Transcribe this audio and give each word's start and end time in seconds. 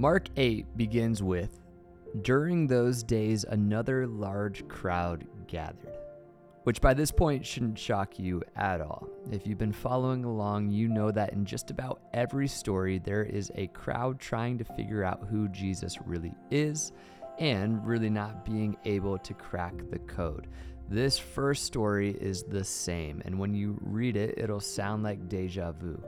Mark 0.00 0.30
8 0.38 0.78
begins 0.78 1.22
with 1.22 1.60
During 2.22 2.66
those 2.66 3.02
days, 3.02 3.44
another 3.44 4.06
large 4.06 4.66
crowd 4.66 5.26
gathered, 5.46 5.92
which 6.64 6.80
by 6.80 6.94
this 6.94 7.10
point 7.10 7.44
shouldn't 7.44 7.78
shock 7.78 8.18
you 8.18 8.40
at 8.56 8.80
all. 8.80 9.06
If 9.30 9.46
you've 9.46 9.58
been 9.58 9.74
following 9.74 10.24
along, 10.24 10.70
you 10.70 10.88
know 10.88 11.10
that 11.10 11.34
in 11.34 11.44
just 11.44 11.70
about 11.70 12.00
every 12.14 12.48
story, 12.48 12.98
there 12.98 13.24
is 13.24 13.52
a 13.56 13.66
crowd 13.66 14.18
trying 14.18 14.56
to 14.56 14.64
figure 14.64 15.04
out 15.04 15.26
who 15.28 15.48
Jesus 15.48 15.98
really 16.06 16.32
is 16.50 16.92
and 17.38 17.86
really 17.86 18.08
not 18.08 18.42
being 18.42 18.78
able 18.86 19.18
to 19.18 19.34
crack 19.34 19.74
the 19.90 19.98
code. 19.98 20.46
This 20.88 21.18
first 21.18 21.64
story 21.64 22.16
is 22.18 22.44
the 22.44 22.64
same, 22.64 23.20
and 23.26 23.38
when 23.38 23.52
you 23.52 23.76
read 23.82 24.16
it, 24.16 24.38
it'll 24.38 24.60
sound 24.60 25.02
like 25.02 25.28
deja 25.28 25.72
vu. 25.72 26.02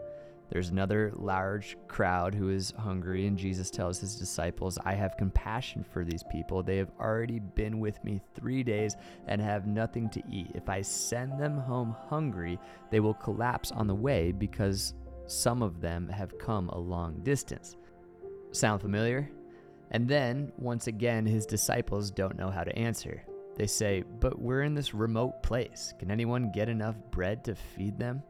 There's 0.52 0.68
another 0.68 1.14
large 1.16 1.78
crowd 1.88 2.34
who 2.34 2.50
is 2.50 2.74
hungry, 2.78 3.26
and 3.26 3.38
Jesus 3.38 3.70
tells 3.70 3.98
his 3.98 4.16
disciples, 4.16 4.78
I 4.84 4.92
have 4.92 5.16
compassion 5.16 5.82
for 5.82 6.04
these 6.04 6.22
people. 6.30 6.62
They 6.62 6.76
have 6.76 6.90
already 7.00 7.38
been 7.38 7.80
with 7.80 8.04
me 8.04 8.20
three 8.34 8.62
days 8.62 8.96
and 9.26 9.40
have 9.40 9.66
nothing 9.66 10.10
to 10.10 10.22
eat. 10.30 10.50
If 10.54 10.68
I 10.68 10.82
send 10.82 11.40
them 11.40 11.56
home 11.56 11.96
hungry, 12.10 12.58
they 12.90 13.00
will 13.00 13.14
collapse 13.14 13.72
on 13.72 13.86
the 13.86 13.94
way 13.94 14.30
because 14.30 14.92
some 15.26 15.62
of 15.62 15.80
them 15.80 16.06
have 16.10 16.36
come 16.36 16.68
a 16.68 16.78
long 16.78 17.22
distance. 17.22 17.76
Sound 18.50 18.82
familiar? 18.82 19.30
And 19.92 20.06
then, 20.06 20.52
once 20.58 20.86
again, 20.86 21.24
his 21.24 21.46
disciples 21.46 22.10
don't 22.10 22.36
know 22.36 22.50
how 22.50 22.62
to 22.62 22.78
answer. 22.78 23.22
They 23.56 23.66
say, 23.66 24.04
But 24.20 24.38
we're 24.38 24.64
in 24.64 24.74
this 24.74 24.92
remote 24.92 25.42
place. 25.42 25.94
Can 25.98 26.10
anyone 26.10 26.52
get 26.52 26.68
enough 26.68 26.96
bread 27.10 27.42
to 27.44 27.54
feed 27.54 27.98
them? 27.98 28.22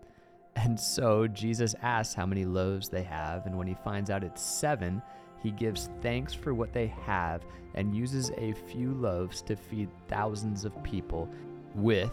And 0.57 0.79
so 0.79 1.27
Jesus 1.27 1.75
asks 1.83 2.15
how 2.15 2.27
many 2.27 2.45
loaves 2.45 2.89
they 2.89 3.03
have, 3.03 3.47
and 3.47 3.57
when 3.57 3.67
he 3.67 3.77
finds 3.83 4.11
out 4.11 4.23
it's 4.23 4.43
seven, 4.43 5.03
he 5.43 5.51
gives 5.51 5.91
thanks 6.03 6.33
for 6.35 6.55
what 6.55 6.73
they 6.73 6.87
have 6.87 7.43
and 7.75 7.97
uses 7.97 8.31
a 8.37 8.53
few 8.53 8.93
loaves 8.95 9.43
to 9.43 9.57
feed 9.57 9.89
thousands 10.09 10.65
of 10.65 10.83
people 10.83 11.29
with, 11.75 12.13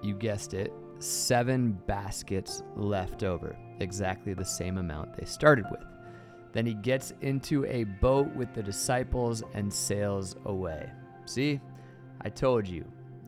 you 0.00 0.14
guessed 0.14 0.54
it, 0.54 0.72
seven 1.00 1.72
baskets 1.86 2.62
left 2.76 3.24
over, 3.24 3.56
exactly 3.80 4.32
the 4.32 4.44
same 4.44 4.78
amount 4.78 5.16
they 5.16 5.26
started 5.26 5.66
with. 5.70 5.84
Then 6.52 6.66
he 6.66 6.74
gets 6.74 7.12
into 7.20 7.64
a 7.66 7.84
boat 7.84 8.32
with 8.34 8.54
the 8.54 8.62
disciples 8.62 9.42
and 9.54 9.72
sails 9.72 10.36
away. 10.44 10.90
See, 11.24 11.60
I 12.20 12.28
told 12.28 12.68
you. 12.68 12.84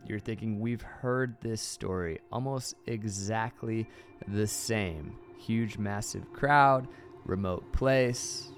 You're 0.07 0.19
thinking, 0.19 0.59
we've 0.59 0.83
heard 0.83 1.35
this 1.41 1.61
story 1.61 2.19
almost 2.31 2.75
exactly 2.85 3.87
the 4.27 4.45
same. 4.45 5.17
Huge, 5.39 5.77
massive 5.77 6.31
crowd, 6.31 6.87
remote 7.25 7.71
place, 7.71 8.51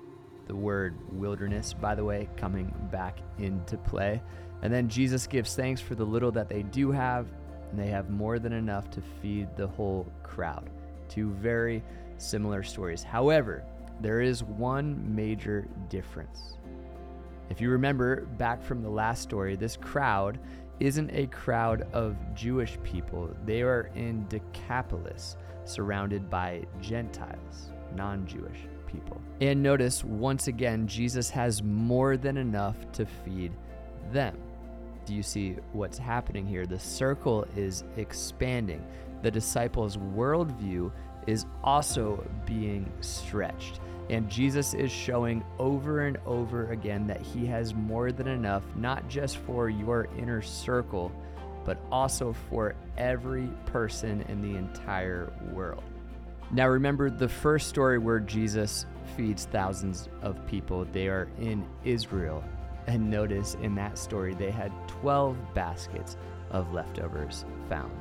the 0.48 0.56
word 0.56 0.95
wilderness, 1.12 1.73
by 1.73 1.95
the 1.95 2.04
way, 2.04 2.28
coming 2.36 2.73
back 2.92 3.20
into 3.38 3.78
play. 3.78 4.22
And 4.62 4.73
then 4.73 4.89
Jesus 4.89 5.26
gives 5.26 5.56
thanks 5.56 5.80
for 5.80 5.95
the 5.95 6.04
little 6.04 6.31
that 6.31 6.50
they 6.50 6.64
do 6.64 6.92
have, 6.92 7.28
and 7.72 7.80
they 7.80 7.88
have 7.88 8.09
more 8.09 8.39
than 8.39 8.54
enough 8.54 8.89
to 8.92 9.02
feed 9.22 9.48
the 9.56 9.67
whole 9.67 10.06
crowd. 10.23 10.70
Two 11.08 11.32
very 11.32 11.82
similar 12.17 12.64
stories. 12.64 13.04
However, 13.04 13.64
there 14.02 14.20
is 14.20 14.44
one 14.44 15.16
major 15.16 15.67
difference. 15.89 16.58
If 17.50 17.61
you 17.61 17.70
remember 17.70 18.26
back 18.26 18.61
from 18.61 18.84
the 18.84 18.89
last 18.89 19.22
story, 19.22 19.56
this 19.56 19.78
crowd 19.78 20.39
isn't 20.80 21.09
a 21.11 21.28
crowd 21.28 21.88
of 21.94 22.16
Jewish 22.36 22.78
people. 22.83 23.30
They 23.45 23.61
are 23.61 23.89
in 23.95 24.28
Decapolis, 24.28 25.38
surrounded 25.66 26.30
by 26.30 26.66
Gentiles, 26.81 27.72
non 27.95 28.25
Jewish 28.28 28.59
people. 28.86 29.22
And 29.42 29.61
notice 29.61 30.03
once 30.03 30.48
again, 30.48 30.88
Jesus 30.88 31.30
has 31.30 31.61
more 31.64 32.17
than 32.17 32.38
enough 32.38 32.75
to 32.94 33.05
feed 33.05 33.52
them. 34.11 34.38
Do 35.05 35.14
you 35.14 35.23
see 35.23 35.55
what's 35.71 35.98
happening 35.98 36.45
here? 36.45 36.66
The 36.66 36.80
circle 36.80 37.45
is 37.55 37.83
expanding. 37.95 38.86
The 39.21 39.32
disciples' 39.32 39.98
worldview 39.98 40.92
is 41.27 41.45
also 41.64 42.26
being 42.45 42.92
stretched. 43.02 43.80
And 44.10 44.30
Jesus 44.30 44.73
is 44.73 44.92
showing 44.92 45.43
over 45.60 46.08
and 46.08 46.17
over 46.26 46.71
again 46.71 47.05
that 47.08 47.21
he 47.21 47.45
has 47.48 47.76
more 47.76 48.11
than 48.11 48.27
enough, 48.27 48.64
not 48.76 49.08
just 49.10 49.37
for 49.37 49.70
your 49.70 50.08
inner 50.17 50.42
circle, 50.42 51.11
but 51.66 51.77
also 51.92 52.33
for 52.49 52.76
every 52.98 53.49
person 53.66 54.21
in 54.30 54.42
the 54.42 54.58
entire 54.58 55.32
world. 55.52 55.83
Now, 56.49 56.70
remember 56.70 57.10
the 57.10 57.27
first 57.27 57.67
story 57.67 57.98
where 57.98 58.21
Jesus 58.21 58.86
feeds 59.17 59.45
thousands 59.45 60.08
of 60.21 60.48
people, 60.48 60.86
they 60.93 61.10
are 61.10 61.27
in 61.39 61.67
Israel. 61.83 62.42
And 62.87 63.10
notice 63.10 63.58
in 63.61 63.76
that 63.76 63.98
story, 63.98 64.33
they 64.33 64.49
had 64.49 64.71
12 64.87 65.36
baskets 65.54 66.16
of 66.52 66.71
leftovers 66.71 67.43
found, 67.67 67.92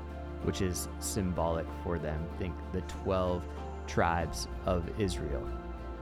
which 0.43 0.63
is 0.63 0.89
symbolic 0.99 1.67
for 1.83 1.99
them. 1.99 2.27
Think 2.39 2.55
the 2.73 2.83
12 2.83 3.43
tribes 3.87 4.49
of 4.65 4.89
Israel. 4.99 5.47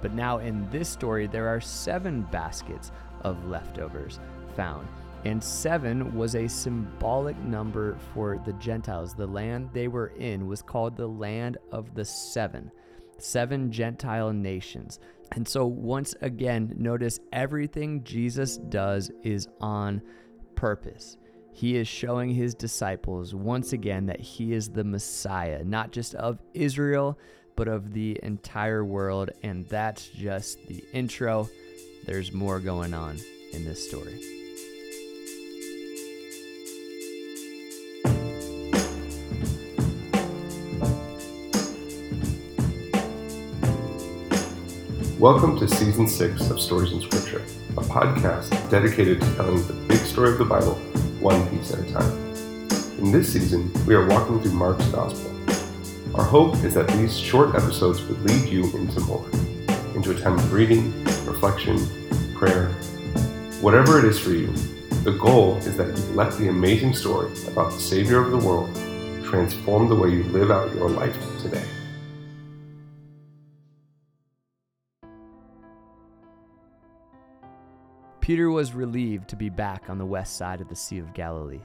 But 0.02 0.14
now 0.14 0.38
in 0.38 0.68
this 0.70 0.88
story, 0.88 1.26
there 1.26 1.48
are 1.48 1.60
seven 1.60 2.22
baskets 2.30 2.92
of 3.22 3.46
leftovers 3.46 4.20
found. 4.54 4.86
And 5.24 5.42
seven 5.42 6.14
was 6.14 6.34
a 6.34 6.46
symbolic 6.46 7.38
number 7.38 7.96
for 8.12 8.38
the 8.44 8.52
Gentiles. 8.54 9.14
The 9.14 9.26
land 9.26 9.70
they 9.72 9.88
were 9.88 10.08
in 10.18 10.46
was 10.46 10.60
called 10.60 10.96
the 10.96 11.08
land 11.08 11.56
of 11.72 11.94
the 11.94 12.04
seven, 12.04 12.70
seven 13.16 13.72
Gentile 13.72 14.32
nations. 14.32 15.00
And 15.32 15.48
so, 15.48 15.64
once 15.64 16.14
again, 16.20 16.74
notice 16.76 17.20
everything 17.32 18.04
Jesus 18.04 18.58
does 18.58 19.10
is 19.22 19.48
on 19.62 20.02
purpose. 20.54 21.16
He 21.56 21.76
is 21.76 21.87
showing 21.87 22.31
his 22.31 22.53
disciples 22.53 23.32
once 23.32 23.72
again 23.72 24.06
that 24.06 24.19
he 24.19 24.53
is 24.53 24.70
the 24.70 24.82
Messiah, 24.82 25.62
not 25.62 25.92
just 25.92 26.16
of 26.16 26.41
Israel, 26.53 27.16
but 27.54 27.69
of 27.69 27.92
the 27.92 28.19
entire 28.25 28.84
world. 28.84 29.31
And 29.44 29.64
that's 29.69 30.09
just 30.09 30.66
the 30.66 30.84
intro. 30.93 31.48
There's 32.06 32.32
more 32.32 32.59
going 32.59 32.93
on 32.93 33.20
in 33.53 33.64
this 33.64 33.88
story. 33.88 34.20
Welcome 45.20 45.56
to 45.60 45.69
Season 45.69 46.09
6 46.09 46.50
of 46.50 46.60
Stories 46.60 46.91
in 46.91 47.00
Scripture, 47.00 47.44
a 47.78 47.82
podcast 47.82 48.50
dedicated 48.70 49.20
to 49.20 49.34
telling 49.37 49.64
the 49.69 49.72
big 49.87 49.98
story 49.98 50.32
of 50.32 50.38
the 50.38 50.44
Bible 50.44 50.76
one 51.24 51.48
piece 51.48 51.72
at 51.72 51.78
a 51.78 51.90
time. 51.90 52.12
In 52.98 53.10
this 53.10 53.32
season, 53.32 53.72
we 53.86 53.94
are 53.94 54.06
walking 54.06 54.42
through 54.42 54.52
Mark's 54.52 54.86
Gospel. 54.88 55.34
Our 56.14 56.22
hope 56.22 56.54
is 56.56 56.74
that 56.74 56.86
these 56.88 57.18
short 57.18 57.54
episodes 57.54 58.02
would 58.02 58.20
lead 58.24 58.46
you 58.46 58.64
into 58.76 59.00
more, 59.00 59.24
into 59.94 60.10
a 60.10 60.20
time 60.20 60.34
of 60.34 60.52
reading, 60.52 61.02
reflection, 61.24 61.78
prayer, 62.34 62.66
whatever 63.62 63.98
it 63.98 64.04
is 64.04 64.18
for 64.18 64.32
you. 64.32 64.48
The 65.02 65.16
goal 65.18 65.56
is 65.56 65.78
that 65.78 65.96
you 65.96 66.04
let 66.14 66.36
the 66.36 66.48
amazing 66.48 66.92
story 66.92 67.32
about 67.48 67.72
the 67.72 67.80
Savior 67.80 68.20
of 68.20 68.30
the 68.30 68.46
world 68.46 68.74
transform 69.24 69.88
the 69.88 69.96
way 69.96 70.10
you 70.10 70.24
live 70.24 70.50
out 70.50 70.74
your 70.74 70.90
life 70.90 71.16
today. 71.40 71.64
Peter 78.24 78.50
was 78.50 78.72
relieved 78.72 79.28
to 79.28 79.36
be 79.36 79.50
back 79.50 79.90
on 79.90 79.98
the 79.98 80.06
west 80.06 80.38
side 80.38 80.62
of 80.62 80.68
the 80.70 80.74
Sea 80.74 80.98
of 80.98 81.12
Galilee. 81.12 81.60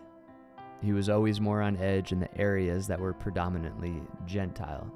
He 0.81 0.91
was 0.91 1.07
always 1.07 1.39
more 1.39 1.61
on 1.61 1.77
edge 1.77 2.11
in 2.11 2.19
the 2.19 2.37
areas 2.37 2.85
that 2.85 2.99
were 2.99 3.13
predominantly 3.13 4.01
Gentile. 4.25 4.91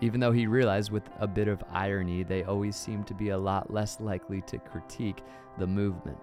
Even 0.00 0.20
though 0.20 0.32
he 0.32 0.46
realized 0.46 0.90
with 0.90 1.02
a 1.20 1.26
bit 1.26 1.48
of 1.48 1.62
irony, 1.70 2.22
they 2.22 2.44
always 2.44 2.76
seemed 2.76 3.06
to 3.08 3.14
be 3.14 3.28
a 3.28 3.36
lot 3.36 3.70
less 3.70 4.00
likely 4.00 4.40
to 4.46 4.56
critique 4.56 5.22
the 5.58 5.66
movement. 5.66 6.16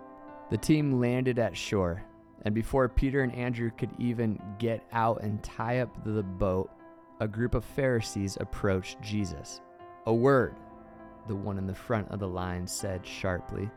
The 0.50 0.58
team 0.58 1.00
landed 1.00 1.38
at 1.38 1.56
shore, 1.56 2.04
and 2.42 2.56
before 2.56 2.90
Peter 2.90 3.22
and 3.22 3.36
Andrew 3.36 3.70
could 3.70 3.92
even 4.00 4.42
get 4.58 4.84
out 4.92 5.22
and 5.22 5.44
tie 5.44 5.82
up 5.82 6.04
the 6.04 6.24
boat, 6.24 6.72
a 7.20 7.28
group 7.28 7.54
of 7.54 7.64
Pharisees 7.64 8.40
approached 8.42 9.00
Jesus. 9.04 9.62
A 10.08 10.14
word, 10.16 10.56
the 11.28 11.36
one 11.36 11.60
in 11.60 11.68
the 11.68 11.76
front 11.76 12.10
of 12.10 12.20
the 12.20 12.28
line 12.28 12.66
said 12.66 13.06
sharply. 13.06 13.70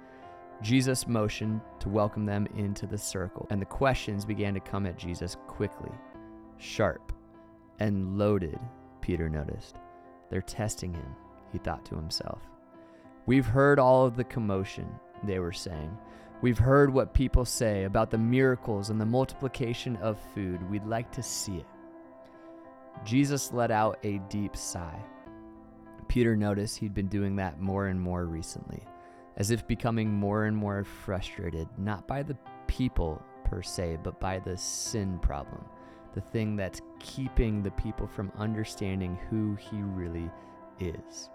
Jesus 0.63 1.09
motioned 1.09 1.61
to 1.81 1.89
welcome 1.89 2.25
them 2.25 2.47
into 2.57 2.87
the 2.87 2.97
circle, 2.97 3.49
and 3.51 3.61
the 3.61 3.67
questions 3.67 4.25
began 4.25 4.55
to 4.55 4.61
come 4.61 4.87
at 4.87 4.97
Jesus 4.97 5.37
quickly, 5.49 5.91
sharp, 6.59 7.13
and 7.81 8.17
loaded, 8.17 8.59
Peter 9.01 9.29
noticed. 9.29 9.77
They're 10.31 10.41
testing 10.41 10.95
him, 10.95 11.17
he 11.51 11.59
thought 11.59 11.85
to 11.87 11.97
himself. 11.97 12.43
We've 13.27 13.47
heard 13.47 13.81
all 13.81 14.07
of 14.07 14.17
the 14.17 14.25
commotion, 14.25 14.89
they 15.25 15.41
were 15.41 15.53
saying. 15.53 15.97
We've 16.43 16.59
heard 16.59 16.93
what 16.93 17.13
people 17.13 17.45
say 17.45 17.85
about 17.85 18.11
the 18.11 18.19
miracles 18.19 18.91
and 18.91 19.01
the 19.01 19.07
multiplication 19.07 19.97
of 19.97 20.21
food. 20.35 20.63
We'd 20.71 20.87
like 20.87 21.11
to 21.13 21.23
see 21.23 21.57
it. 21.57 21.67
Jesus 23.05 23.53
let 23.53 23.71
out 23.73 23.99
a 24.05 24.19
deep 24.29 24.57
sigh. 24.57 25.03
Peter 26.09 26.37
noticed 26.37 26.79
he'd 26.79 26.95
been 26.95 27.09
doing 27.09 27.37
that 27.37 27.61
more 27.61 27.87
and 27.87 28.01
more 28.01 28.27
recently. 28.27 28.83
As 29.37 29.51
if 29.51 29.67
becoming 29.67 30.13
more 30.13 30.45
and 30.45 30.57
more 30.57 30.85
frustrated, 30.85 31.69
not 31.79 32.07
by 32.07 32.23
the 32.23 32.37
people 32.67 33.23
per 33.45 33.63
se, 33.63 33.99
but 34.03 34.21
by 34.21 34.39
the 34.39 34.57
sin 34.57 35.19
problem, 35.19 35.65
the 36.15 36.21
thing 36.21 36.57
that's 36.57 36.81
keeping 37.01 37.63
the 37.63 37.71
people 37.73 38.07
from 38.07 38.33
understanding 38.39 39.19
who 39.31 39.55
he 39.57 39.77
really 39.83 40.31
is. 40.81 41.31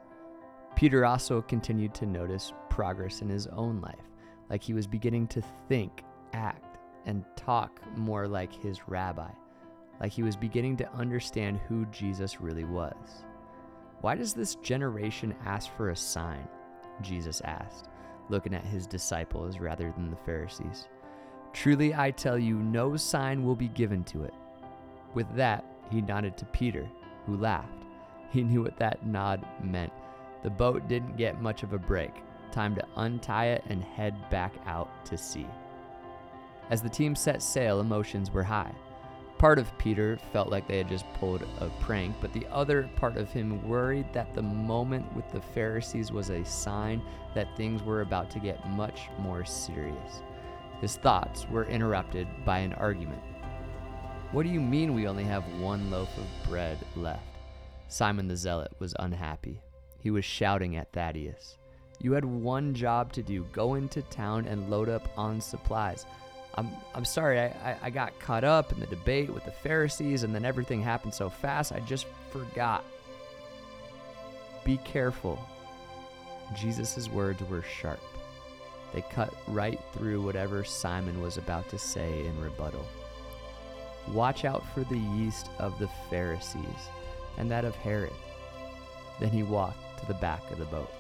Peter 0.76 1.06
also 1.06 1.42
continued 1.42 1.94
to 1.96 2.06
notice 2.06 2.54
progress 2.70 3.22
in 3.22 3.30
his 3.30 3.48
own 3.48 3.82
life, 3.82 4.12
like 4.50 4.62
he 4.62 4.74
was 4.74 4.86
beginning 4.86 5.28
to 5.28 5.42
think, 5.68 6.04
act, 6.34 6.78
and 7.06 7.26
talk 7.36 7.82
more 7.98 8.28
like 8.28 8.54
his 8.54 8.88
rabbi, 8.88 9.32
like 10.00 10.12
he 10.12 10.22
was 10.22 10.36
beginning 10.36 10.78
to 10.78 10.94
understand 10.94 11.60
who 11.68 11.86
Jesus 11.88 12.40
really 12.42 12.66
was. 12.66 13.26
Why 14.02 14.14
does 14.14 14.34
this 14.34 14.56
generation 14.56 15.34
ask 15.46 15.72
for 15.76 15.90
a 15.90 15.96
sign? 15.96 16.48
Jesus 17.02 17.42
asked, 17.42 17.90
looking 18.30 18.54
at 18.54 18.66
his 18.66 18.88
disciples 18.88 19.60
rather 19.60 19.92
than 19.92 20.10
the 20.10 20.18
Pharisees. 20.18 20.88
Truly 21.54 21.96
I 21.96 22.12
tell 22.12 22.38
you, 22.38 22.56
no 22.56 22.96
sign 22.96 23.44
will 23.44 23.56
be 23.56 23.70
given 23.70 24.04
to 24.06 24.24
it. 24.24 24.34
With 25.14 25.34
that, 25.36 25.66
he 25.90 26.02
nodded 26.02 26.38
to 26.38 26.46
Peter, 26.46 26.88
who 27.26 27.38
laughed. 27.38 27.86
He 28.32 28.44
knew 28.44 28.64
what 28.64 28.78
that 28.78 29.06
nod 29.06 29.46
meant. 29.64 29.94
The 30.44 30.50
boat 30.50 30.88
didn't 30.88 31.18
get 31.18 31.42
much 31.42 31.64
of 31.64 31.74
a 31.74 31.80
break. 31.80 32.12
Time 32.52 32.76
to 32.76 32.86
untie 32.98 33.48
it 33.48 33.64
and 33.70 33.84
head 33.84 34.30
back 34.30 34.54
out 34.66 35.06
to 35.06 35.18
sea. 35.18 35.48
As 36.70 36.82
the 36.82 36.90
team 36.90 37.16
set 37.16 37.42
sail, 37.42 37.80
emotions 37.80 38.32
were 38.32 38.44
high. 38.44 38.74
Part 39.38 39.60
of 39.60 39.78
Peter 39.78 40.18
felt 40.34 40.50
like 40.50 40.68
they 40.68 40.80
had 40.80 40.90
just 40.90 41.06
pulled 41.14 41.44
a 41.60 41.70
prank, 41.80 42.16
but 42.20 42.34
the 42.34 42.48
other 42.48 42.90
part 42.96 43.18
of 43.18 43.32
him 43.32 43.68
worried 43.68 44.12
that 44.14 44.34
the 44.34 44.42
moment 44.42 45.16
with 45.16 45.32
the 45.32 45.42
Pharisees 45.42 46.12
was 46.12 46.32
a 46.32 46.44
sign 46.44 47.04
that 47.36 47.56
things 47.56 47.84
were 47.84 48.02
about 48.02 48.32
to 48.32 48.40
get 48.40 48.68
much 48.70 49.10
more 49.20 49.46
serious. 49.46 50.24
His 50.82 50.96
thoughts 50.98 51.48
were 51.50 51.66
interrupted 51.66 52.28
by 52.46 52.60
an 52.60 52.74
argument. 52.74 53.22
What 54.32 54.44
do 54.44 54.50
you 54.50 54.60
mean 54.60 54.96
we 54.96 55.08
only 55.08 55.24
have 55.24 55.44
one 55.60 55.92
loaf 55.92 56.10
of 56.18 56.50
bread 56.50 56.80
left? 56.96 57.24
Simon 57.88 58.28
the 58.28 58.36
Zealot 58.36 58.74
was 58.80 58.96
unhappy. 59.00 59.62
He 60.00 60.10
was 60.10 60.26
shouting 60.26 60.78
at 60.78 60.92
Thaddeus. 60.92 61.58
You 62.00 62.12
had 62.14 62.26
one 62.26 62.74
job 62.74 63.14
to 63.14 63.24
do 63.24 63.46
go 63.52 63.76
into 63.76 64.02
town 64.04 64.48
and 64.48 64.70
load 64.70 64.90
up 64.90 65.10
on 65.18 65.42
supplies. 65.42 66.06
I'm, 66.58 66.72
I'm 66.96 67.06
sorry, 67.06 67.40
I, 67.40 67.46
I, 67.46 67.78
I 67.84 67.90
got 67.92 68.20
caught 68.20 68.44
up 68.44 68.72
in 68.72 68.80
the 68.80 68.88
debate 68.88 69.30
with 69.30 69.46
the 69.46 69.52
Pharisees, 69.52 70.24
and 70.24 70.34
then 70.34 70.44
everything 70.44 70.82
happened 70.82 71.14
so 71.14 71.30
fast, 71.30 71.72
I 71.72 71.80
just 71.82 72.08
forgot. 72.32 72.84
Be 74.66 74.78
careful. 74.78 75.40
Jesus' 76.56 77.10
words 77.10 77.42
were 77.44 77.62
sharp. 77.62 78.00
They 78.94 79.02
cut 79.02 79.34
right 79.48 79.80
through 79.94 80.22
whatever 80.22 80.64
Simon 80.64 81.22
was 81.22 81.38
about 81.38 81.70
to 81.70 81.78
say 81.78 82.26
in 82.26 82.42
rebuttal. 82.42 82.86
Watch 84.12 84.46
out 84.46 84.64
for 84.74 84.84
the 84.86 84.98
yeast 84.98 85.50
of 85.60 85.78
the 85.78 85.90
Pharisees 86.10 86.90
and 87.38 87.52
that 87.52 87.66
of 87.66 87.76
Herod. 87.76 88.14
Then 89.20 89.30
he 89.30 89.44
walked 89.44 90.00
to 90.00 90.08
the 90.08 90.14
back 90.16 90.50
of 90.52 90.58
the 90.58 90.66
boat. 90.66 90.92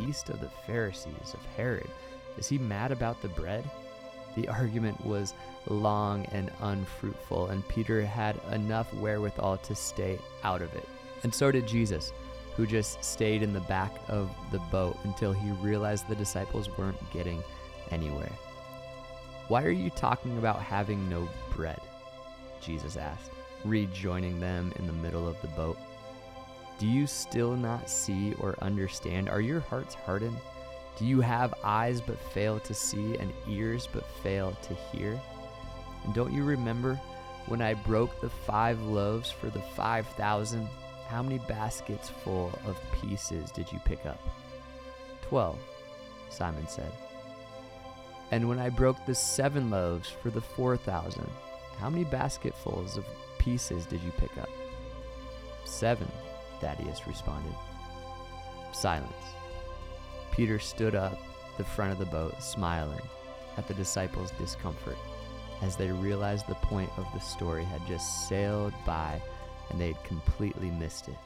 Yeast 0.00 0.28
of 0.30 0.40
the 0.40 0.50
Pharisees, 0.66 1.34
of 1.34 1.44
Herod. 1.56 1.88
Is 2.36 2.48
he 2.48 2.58
mad 2.58 2.92
about 2.92 3.22
the 3.22 3.28
bread? 3.28 3.68
The 4.36 4.48
argument 4.48 5.04
was 5.04 5.34
long 5.66 6.24
and 6.26 6.50
unfruitful, 6.60 7.48
and 7.48 7.66
Peter 7.68 8.04
had 8.04 8.40
enough 8.52 8.92
wherewithal 8.94 9.58
to 9.58 9.74
stay 9.74 10.18
out 10.44 10.62
of 10.62 10.74
it. 10.74 10.88
And 11.22 11.34
so 11.34 11.50
did 11.50 11.66
Jesus, 11.66 12.12
who 12.56 12.66
just 12.66 13.02
stayed 13.02 13.42
in 13.42 13.52
the 13.52 13.60
back 13.60 13.92
of 14.08 14.30
the 14.52 14.58
boat 14.70 14.96
until 15.04 15.32
he 15.32 15.50
realized 15.52 16.08
the 16.08 16.14
disciples 16.14 16.68
weren't 16.76 17.10
getting 17.12 17.42
anywhere. 17.90 18.32
Why 19.48 19.64
are 19.64 19.70
you 19.70 19.90
talking 19.90 20.38
about 20.38 20.62
having 20.62 21.08
no 21.08 21.28
bread? 21.54 21.80
Jesus 22.60 22.96
asked, 22.96 23.30
rejoining 23.64 24.38
them 24.38 24.72
in 24.78 24.86
the 24.86 24.92
middle 24.92 25.26
of 25.26 25.40
the 25.42 25.48
boat. 25.48 25.78
Do 26.78 26.86
you 26.86 27.06
still 27.06 27.56
not 27.56 27.90
see 27.90 28.34
or 28.34 28.54
understand? 28.62 29.28
Are 29.28 29.40
your 29.40 29.60
hearts 29.60 29.94
hardened? 29.94 30.38
Do 31.00 31.06
you 31.06 31.22
have 31.22 31.54
eyes 31.64 32.02
but 32.02 32.20
fail 32.20 32.60
to 32.60 32.74
see 32.74 33.16
and 33.16 33.32
ears 33.48 33.88
but 33.90 34.06
fail 34.22 34.54
to 34.60 34.74
hear? 34.74 35.18
And 36.04 36.12
don't 36.12 36.30
you 36.30 36.44
remember 36.44 37.00
when 37.46 37.62
I 37.62 37.72
broke 37.72 38.20
the 38.20 38.28
five 38.28 38.78
loaves 38.82 39.30
for 39.30 39.48
the 39.48 39.62
five 39.74 40.06
thousand? 40.08 40.68
How 41.08 41.22
many 41.22 41.38
baskets 41.38 42.10
full 42.10 42.52
of 42.66 42.78
pieces 43.00 43.50
did 43.50 43.72
you 43.72 43.80
pick 43.86 44.04
up? 44.04 44.20
Twelve, 45.22 45.58
Simon 46.28 46.68
said. 46.68 46.92
And 48.30 48.46
when 48.46 48.58
I 48.58 48.68
broke 48.68 49.06
the 49.06 49.14
seven 49.14 49.70
loaves 49.70 50.10
for 50.10 50.28
the 50.28 50.42
four 50.42 50.76
thousand, 50.76 51.30
how 51.78 51.88
many 51.88 52.04
basketfuls 52.04 52.98
of 52.98 53.06
pieces 53.38 53.86
did 53.86 54.02
you 54.02 54.12
pick 54.18 54.36
up? 54.36 54.50
Seven, 55.64 56.12
Thaddeus 56.60 57.06
responded. 57.06 57.54
Silence. 58.72 59.39
Peter 60.32 60.58
stood 60.58 60.94
up 60.94 61.18
the 61.58 61.64
front 61.64 61.92
of 61.92 61.98
the 61.98 62.06
boat, 62.06 62.42
smiling 62.42 63.02
at 63.56 63.66
the 63.68 63.74
disciples' 63.74 64.32
discomfort 64.38 64.96
as 65.62 65.76
they 65.76 65.90
realized 65.90 66.46
the 66.46 66.54
point 66.56 66.90
of 66.96 67.06
the 67.12 67.20
story 67.20 67.64
had 67.64 67.86
just 67.86 68.28
sailed 68.28 68.72
by 68.86 69.20
and 69.70 69.80
they 69.80 69.88
had 69.88 70.04
completely 70.04 70.70
missed 70.70 71.08
it. 71.08 71.18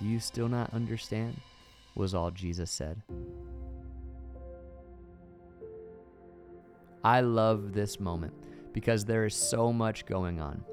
Do 0.00 0.06
you 0.06 0.18
still 0.18 0.48
not 0.48 0.72
understand? 0.74 1.40
was 1.94 2.14
all 2.14 2.30
Jesus 2.30 2.70
said. 2.70 3.02
I 7.02 7.20
love 7.20 7.72
this 7.72 7.98
moment 7.98 8.32
because 8.72 9.04
there 9.04 9.26
is 9.26 9.34
so 9.34 9.72
much 9.72 10.06
going 10.06 10.40
on. 10.40 10.64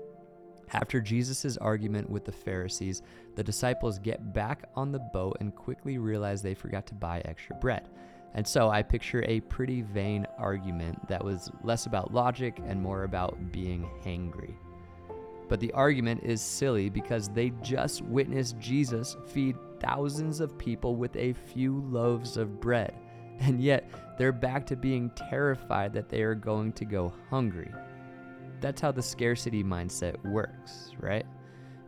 After 0.73 0.99
Jesus' 0.99 1.57
argument 1.57 2.09
with 2.09 2.25
the 2.25 2.31
Pharisees, 2.31 3.01
the 3.35 3.43
disciples 3.43 3.99
get 3.99 4.33
back 4.33 4.69
on 4.75 4.91
the 4.91 4.99
boat 4.99 5.37
and 5.39 5.55
quickly 5.55 5.97
realize 5.97 6.41
they 6.41 6.53
forgot 6.53 6.85
to 6.87 6.93
buy 6.93 7.21
extra 7.23 7.55
bread. 7.55 7.89
And 8.33 8.45
so 8.45 8.69
I 8.69 8.83
picture 8.83 9.23
a 9.25 9.39
pretty 9.41 9.81
vain 9.81 10.27
argument 10.37 11.07
that 11.07 11.23
was 11.23 11.49
less 11.63 11.85
about 11.85 12.13
logic 12.13 12.59
and 12.65 12.81
more 12.81 13.03
about 13.03 13.51
being 13.51 13.89
hangry. 14.03 14.55
But 15.47 15.61
the 15.61 15.71
argument 15.71 16.23
is 16.23 16.41
silly 16.41 16.89
because 16.89 17.29
they 17.29 17.51
just 17.61 18.01
witnessed 18.01 18.59
Jesus 18.59 19.15
feed 19.27 19.55
thousands 19.79 20.41
of 20.41 20.57
people 20.57 20.97
with 20.97 21.15
a 21.15 21.33
few 21.33 21.79
loaves 21.89 22.35
of 22.35 22.59
bread. 22.59 22.93
And 23.39 23.61
yet 23.61 23.89
they're 24.17 24.33
back 24.33 24.65
to 24.67 24.75
being 24.75 25.11
terrified 25.11 25.93
that 25.93 26.09
they 26.09 26.23
are 26.23 26.35
going 26.35 26.73
to 26.73 26.85
go 26.85 27.13
hungry 27.29 27.71
that's 28.61 28.81
how 28.81 28.91
the 28.91 29.01
scarcity 29.01 29.63
mindset 29.63 30.23
works, 30.25 30.91
right? 30.99 31.25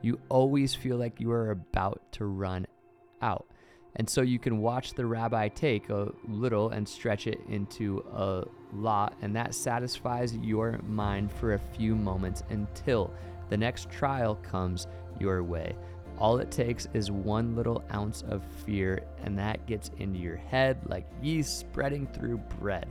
You 0.02 0.20
always 0.30 0.74
feel 0.74 0.98
like 0.98 1.20
you 1.20 1.32
are 1.32 1.52
about 1.52 2.02
to 2.14 2.26
run 2.26 2.68
out. 3.22 3.48
And 3.96 4.10
so 4.10 4.22
you 4.22 4.40
can 4.40 4.60
watch 4.60 4.94
the 4.94 5.06
rabbi 5.06 5.50
take 5.50 5.90
a 5.90 6.12
little 6.28 6.70
and 6.70 6.88
stretch 6.88 7.28
it 7.28 7.40
into 7.50 8.06
a 8.14 8.46
lot, 8.72 9.14
and 9.22 9.36
that 9.36 9.56
satisfies 9.56 10.38
your 10.38 10.80
mind 10.88 11.32
for 11.32 11.54
a 11.54 11.60
few 11.60 11.96
moments 11.96 12.44
until 12.50 13.12
the 13.50 13.58
next 13.58 13.90
trial 13.90 14.36
comes 14.36 14.88
your 15.20 15.44
way. 15.44 15.76
All 16.20 16.38
it 16.38 16.52
takes 16.52 16.88
is 16.94 17.12
one 17.12 17.56
little 17.56 17.84
ounce 17.94 18.24
of 18.30 18.44
fear, 18.66 19.02
and 19.24 19.38
that 19.40 19.66
gets 19.66 19.90
into 19.98 20.20
your 20.20 20.38
head 20.38 20.78
like 20.86 21.08
yeast 21.22 21.60
spreading 21.60 22.08
through 22.08 22.38
bread 22.60 22.88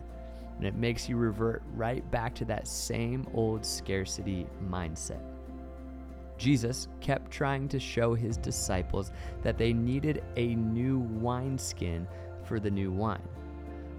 and 0.59 0.67
it 0.67 0.75
makes 0.75 1.09
you 1.09 1.17
revert 1.17 1.63
right 1.75 2.09
back 2.11 2.35
to 2.35 2.45
that 2.45 2.67
same 2.67 3.27
old 3.33 3.65
scarcity 3.65 4.47
mindset. 4.69 5.23
Jesus 6.37 6.89
kept 7.01 7.31
trying 7.31 7.69
to 7.69 7.81
show 7.81 8.15
his 8.15 8.37
disciples 8.37 9.13
that 9.43 9.57
they 9.57 9.73
needed 9.73 10.23
a 10.37 10.55
new 10.55 10.99
wineskin 10.99 12.07
for 12.45 12.61
the 12.61 12.71
new 12.71 12.91
wine, 12.91 13.29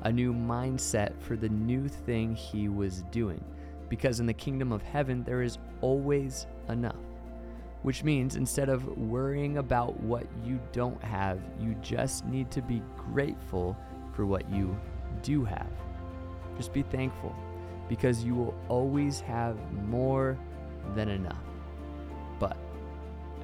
a 0.03 0.11
new 0.11 0.33
mindset 0.33 1.19
for 1.21 1.35
the 1.35 1.49
new 1.49 1.87
thing 1.87 2.35
he 2.35 2.69
was 2.69 3.03
doing. 3.11 3.43
Because 3.89 4.19
in 4.19 4.25
the 4.25 4.33
kingdom 4.33 4.71
of 4.71 4.81
heaven, 4.81 5.23
there 5.23 5.41
is 5.41 5.57
always 5.81 6.45
enough. 6.69 6.95
Which 7.81 8.03
means 8.03 8.35
instead 8.35 8.69
of 8.69 8.85
worrying 8.97 9.57
about 9.57 9.99
what 10.01 10.27
you 10.43 10.59
don't 10.71 11.01
have, 11.03 11.39
you 11.59 11.75
just 11.81 12.25
need 12.25 12.51
to 12.51 12.61
be 12.61 12.81
grateful 12.95 13.77
for 14.13 14.25
what 14.25 14.49
you 14.51 14.77
do 15.23 15.43
have. 15.43 15.71
Just 16.59 16.73
be 16.73 16.81
thankful 16.81 17.33
because 17.87 18.21
you 18.21 18.35
will 18.35 18.53
always 18.67 19.21
have 19.21 19.55
more 19.87 20.37
than 20.93 21.07
enough. 21.07 21.41
But 22.37 22.57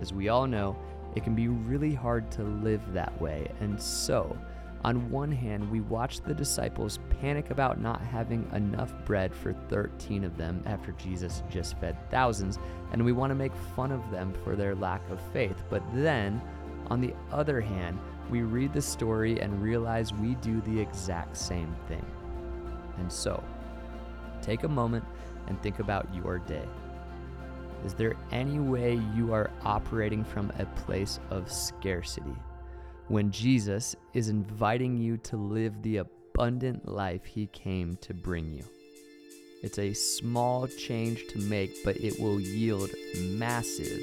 as 0.02 0.12
we 0.12 0.28
all 0.28 0.48
know, 0.48 0.76
it 1.16 1.24
can 1.24 1.34
be 1.34 1.48
really 1.48 1.94
hard 1.94 2.30
to 2.32 2.44
live 2.44 2.82
that 2.92 3.22
way. 3.22 3.50
And 3.62 3.82
so, 3.82 4.38
on 4.84 5.10
one 5.10 5.32
hand, 5.32 5.72
we 5.72 5.80
watch 5.80 6.20
the 6.20 6.34
disciples 6.34 7.00
panic 7.22 7.52
about 7.52 7.80
not 7.80 8.02
having 8.02 8.50
enough 8.54 8.94
bread 9.06 9.34
for 9.34 9.54
13 9.70 10.26
of 10.26 10.36
them 10.36 10.62
after 10.66 10.92
Jesus 10.92 11.42
just 11.50 11.80
fed 11.80 11.96
thousands, 12.12 12.60
and 12.92 13.04
we 13.04 13.14
want 13.14 13.32
to 13.32 13.36
make 13.36 13.56
fun 13.78 13.94
of 13.94 14.12
them 14.12 14.34
for 14.44 14.58
their 14.58 14.76
lack 14.76 15.10
of 15.10 15.22
faith. 15.32 15.64
But 15.70 15.84
then, 15.94 16.42
on 16.88 17.00
the 17.00 17.14
other 17.32 17.62
hand, 17.62 17.98
we 18.30 18.42
read 18.42 18.74
the 18.74 18.82
story 18.82 19.40
and 19.40 19.64
realize 19.64 20.12
we 20.12 20.36
do 20.36 20.60
the 20.60 20.82
exact 20.82 21.38
same 21.38 21.74
thing. 21.88 22.06
And 22.98 23.12
so, 23.12 23.44
take 24.42 24.64
a 24.64 24.68
moment 24.68 25.04
and 25.48 25.62
think 25.62 25.80
about 25.80 26.08
your 26.14 26.40
day. 26.40 26.68
Is 27.86 27.94
there 27.94 28.16
any 28.32 28.60
way 28.60 29.00
you 29.16 29.34
are 29.34 29.52
operating 29.64 30.24
from 30.24 30.52
a 30.58 30.66
place 30.66 31.20
of 31.30 31.52
scarcity 31.52 32.36
when 33.10 33.30
Jesus 33.30 33.96
is 34.14 34.30
inviting 34.30 34.98
you 34.98 35.18
to 35.18 35.38
live 35.38 35.82
the 35.82 35.98
abundant 35.98 36.88
life 36.88 37.25
he 37.25 37.48
came 37.48 37.96
to 37.98 38.14
bring 38.14 38.52
you? 38.52 38.64
It's 39.62 39.80
a 39.80 39.94
small 39.94 40.68
change 40.68 41.28
to 41.30 41.40
make, 41.40 41.84
but 41.84 41.98
it 41.98 42.20
will 42.20 42.40
yield 42.40 42.90
massive 43.32 44.00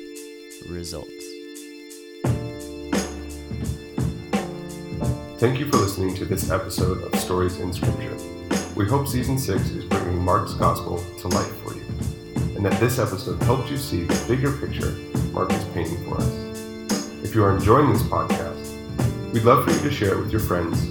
results. 0.69 1.11
Thank 5.39 5.59
you 5.59 5.69
for 5.71 5.79
listening 5.79 6.15
to 6.17 6.25
this 6.25 6.51
episode 6.51 7.03
of 7.03 7.19
Stories 7.19 7.59
in 7.59 7.73
Scripture. 7.73 8.42
We 8.83 8.89
hope 8.89 9.07
season 9.07 9.39
6 9.39 9.71
is 9.71 9.85
bringing 9.85 10.19
Mark's 10.25 10.55
gospel 10.55 10.99
to 11.21 11.29
life 11.29 11.57
for 11.63 11.73
you, 11.73 11.85
and 12.57 12.67
that 12.67 12.81
this 12.81 12.99
episode 12.99 13.41
helped 13.45 13.71
you 13.71 13.77
see 13.77 14.03
the 14.03 14.25
bigger 14.27 14.51
picture 14.51 14.91
Mark 15.31 15.53
is 15.53 15.63
painting 15.67 16.03
for 16.05 16.17
us. 16.17 16.93
If 17.23 17.33
you 17.33 17.45
are 17.45 17.55
enjoying 17.55 17.93
this 17.93 18.03
podcast, 18.03 19.33
we'd 19.33 19.45
love 19.45 19.65
for 19.65 19.71
you 19.71 19.79
to 19.83 19.91
share 19.93 20.15
it 20.15 20.19
with 20.19 20.33
your 20.33 20.41
friends, 20.41 20.83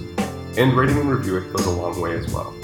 and 0.56 0.72
rating 0.72 1.00
and 1.00 1.10
review 1.10 1.36
it 1.36 1.52
goes 1.52 1.66
a 1.66 1.70
long 1.70 2.00
way 2.00 2.16
as 2.16 2.32
well. 2.32 2.54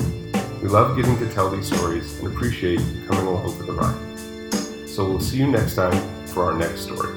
We 0.63 0.69
love 0.71 0.97
getting 0.97 1.19
to 1.19 1.31
tell 1.35 1.51
these 1.51 1.67
stories 1.67 2.19
and 2.21 2.29
appreciate 2.29 2.81
you 2.81 3.07
coming 3.07 3.27
along 3.27 3.55
for 3.55 3.65
the 3.65 3.73
ride. 3.73 4.89
So 4.89 5.05
we'll 5.05 5.21
see 5.21 5.37
you 5.37 5.47
next 5.47 5.75
time 5.75 6.27
for 6.29 6.45
our 6.45 6.57
next 6.57 6.85
story. 6.85 7.15